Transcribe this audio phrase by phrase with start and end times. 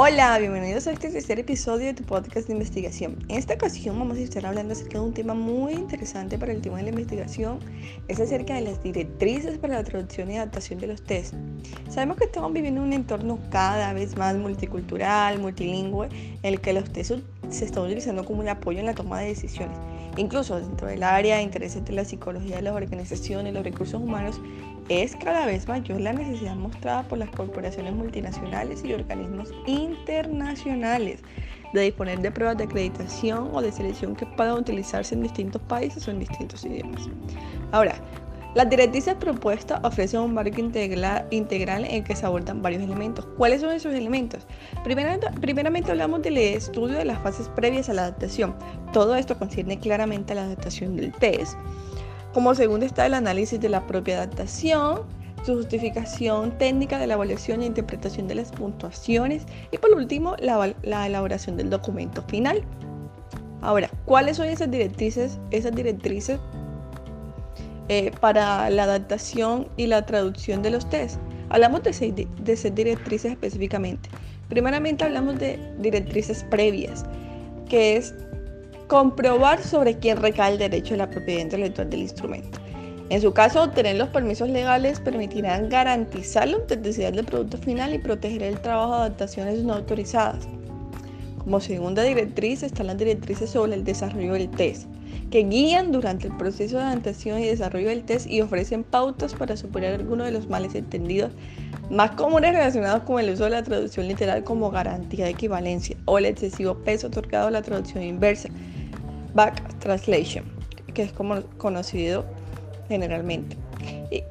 [0.00, 3.16] Hola, bienvenidos a este tercer episodio de tu podcast de investigación.
[3.26, 6.60] En esta ocasión vamos a estar hablando acerca de un tema muy interesante para el
[6.60, 7.58] tema de la investigación.
[8.06, 11.34] Es acerca de las directrices para la traducción y adaptación de los test.
[11.88, 16.88] Sabemos que estamos viviendo un entorno cada vez más multicultural, multilingüe, en el que los
[16.92, 17.14] test
[17.50, 19.76] se están utilizando como un apoyo en la toma de decisiones.
[20.16, 24.40] Incluso dentro del área de intereses de la psicología de las organizaciones, los recursos humanos,
[24.88, 31.20] es cada vez mayor la necesidad mostrada por las corporaciones multinacionales y organismos internacionales
[31.74, 36.08] de disponer de pruebas de acreditación o de selección que puedan utilizarse en distintos países
[36.08, 37.08] o en distintos idiomas.
[37.72, 37.94] Ahora,
[38.54, 43.26] las directrices propuestas ofrecen un marco integral, en el que se abordan varios elementos.
[43.36, 44.46] ¿Cuáles son esos elementos?
[44.82, 48.56] Primeramente, primeramente hablamos del estudio de las fases previas a la adaptación.
[48.92, 51.58] Todo esto concierne claramente a la adaptación del test.
[52.32, 55.02] Como segundo está el análisis de la propia adaptación,
[55.44, 60.74] su justificación técnica de la evaluación e interpretación de las puntuaciones y por último la,
[60.82, 62.62] la elaboración del documento final.
[63.62, 65.38] Ahora, ¿cuáles son esas directrices?
[65.50, 66.38] Esas directrices
[67.88, 71.18] eh, para la adaptación y la traducción de los test.
[71.48, 74.10] Hablamos de seis, de seis directrices específicamente.
[74.50, 77.06] Primeramente hablamos de directrices previas,
[77.68, 78.14] que es
[78.88, 82.58] comprobar sobre quién recae el derecho de la propiedad intelectual del instrumento.
[83.10, 87.98] En su caso, obtener los permisos legales permitirán garantizar la autenticidad del producto final y
[87.98, 90.48] proteger el trabajo de adaptaciones no autorizadas.
[91.38, 94.88] Como segunda directriz están las directrices sobre el desarrollo del test,
[95.30, 99.56] que guían durante el proceso de adaptación y desarrollo del test y ofrecen pautas para
[99.56, 101.32] superar algunos de los males entendidos
[101.90, 106.18] más comunes relacionados con el uso de la traducción literal como garantía de equivalencia o
[106.18, 108.48] el excesivo peso otorgado a la traducción inversa,
[109.38, 110.44] back translation,
[110.94, 112.24] que es como conocido
[112.88, 113.56] generalmente,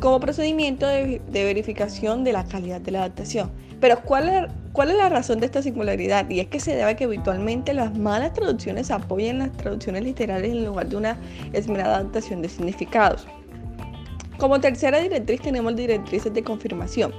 [0.00, 3.50] como procedimiento de, verificación de la calidad de la adaptación.
[3.82, 6.30] Pero ¿cuál es, ¿cuál es la razón de esta singularidad?
[6.30, 10.52] Y es que se debe a que habitualmente las malas traducciones apoyan las traducciones literales
[10.52, 11.18] en lugar de una
[11.52, 13.26] esmerada adaptación de significados.
[14.38, 17.12] Como tercera directriz tenemos directrices de confirmación.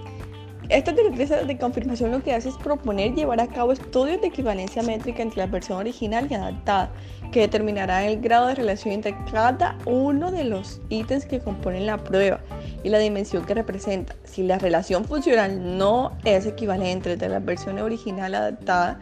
[0.69, 4.81] Estas directrices de confirmación lo que hace es proponer llevar a cabo estudios de equivalencia
[4.81, 6.91] métrica entre la versión original y adaptada,
[7.31, 11.97] que determinarán el grado de relación entre cada uno de los ítems que componen la
[11.97, 12.39] prueba
[12.83, 14.15] y la dimensión que representa.
[14.23, 18.99] Si la relación funcional no es equivalente entre la versión original y adaptada,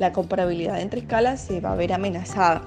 [0.00, 2.62] la comparabilidad entre escalas se va a ver amenazada.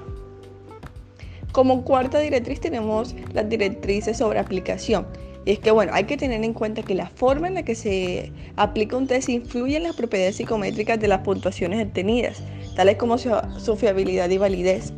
[1.52, 5.06] Como cuarta directriz tenemos las directrices sobre aplicación
[5.48, 7.74] y es que, bueno, hay que tener en cuenta que la forma en la que
[7.74, 12.42] se aplica un test influye en las propiedades psicométricas de las puntuaciones obtenidas,
[12.76, 14.92] tales como su, fiabilidad y validez.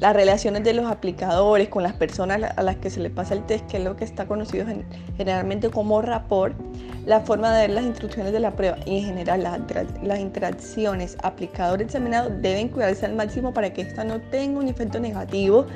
[0.00, 3.46] Las relaciones de los aplicadores con las personas a las que se les pasa el
[3.46, 4.66] test, que es lo que está conocido
[5.16, 6.56] generalmente como rapport,
[7.06, 9.44] la forma de ver las instrucciones de la prueba y en general
[10.02, 15.66] las, interacciones aplicador-examinado deben cuidarse al máximo para que ésta no tenga un efecto negativo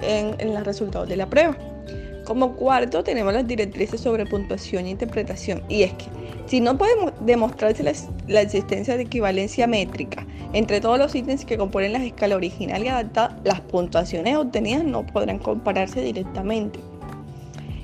[0.00, 1.56] en, en los resultados de la prueba.
[2.24, 5.62] Como cuarto tenemos las directrices sobre puntuación e interpretación.
[5.68, 6.06] Y es que
[6.46, 11.92] si no podemos demostrarse la, existencia de equivalencia métrica entre todos los ítems que componen
[11.92, 16.78] la escala original y adaptada, las puntuaciones obtenidas no podrán compararse directamente.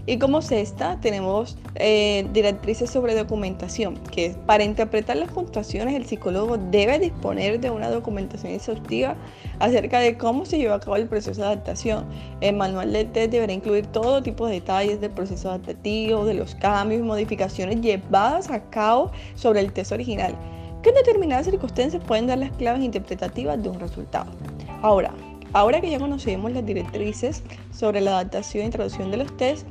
[0.06, 6.56] Y como sexta, tenemos eh, directrices sobre documentación, que para interpretar las puntuaciones el psicólogo
[6.56, 9.16] debe disponer de una documentación exhaustiva
[9.58, 12.06] acerca de cómo se lleva a cabo el proceso de adaptación.
[12.40, 16.54] El manual de test deberá incluir todo tipo de detalles del proceso adaptativo, de los
[16.54, 20.34] cambios y modificaciones llevadas a cabo sobre el test original,
[20.82, 24.30] que en determinadas circunstancias pueden dar las claves interpretativas de un resultado.
[24.82, 25.12] Ahora,
[25.52, 29.66] ahora que ya conocemos las directrices sobre la adaptación y traducción de los tests,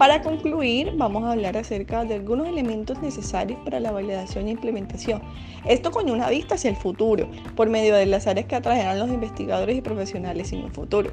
[0.00, 5.20] para concluir, vamos a hablar acerca de algunos elementos necesarios para la validación e implementación.
[5.66, 9.10] Esto con una vista hacia el futuro, por medio de las áreas que atraerán los
[9.10, 11.10] investigadores y profesionales en un futuro.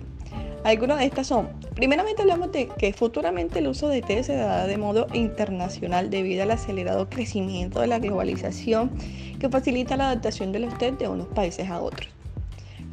[0.63, 4.65] Algunas de estas son, primeramente hablamos de que futuramente el uso de test se dará
[4.67, 8.91] de modo internacional debido al acelerado crecimiento de la globalización
[9.37, 12.07] que facilita la adaptación de los test de unos países a otros.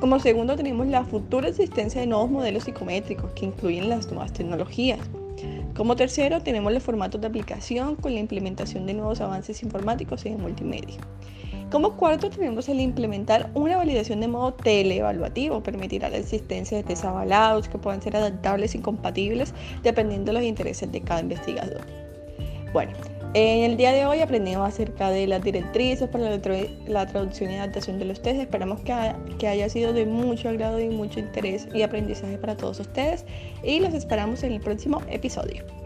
[0.01, 4.99] Como segundo tenemos la futura existencia de nuevos modelos psicométricos que incluyen las nuevas tecnologías.
[5.75, 10.41] Como tercero, tenemos los formatos de aplicación con la implementación de nuevos avances informáticos en
[10.41, 10.99] multimedia.
[11.71, 15.63] Como cuarto, tenemos el implementar una validación de modo teleevaluativo.
[15.65, 19.53] Permitirá la existencia de test que puedan ser adaptables y compatibles
[19.83, 21.81] dependiendo de los intereses de cada investigador.
[22.73, 22.93] Bueno,
[23.35, 26.31] en el día de hoy aprendimos acerca de las directrices para
[26.87, 28.41] la, traducción y adaptación de los test.
[28.41, 28.95] Esperamos que,
[29.39, 33.27] que haya sido de mucho agrado y mucho interés y aprendizaje para todos ustedes
[33.65, 35.84] y los esperamos en el próximo episodio.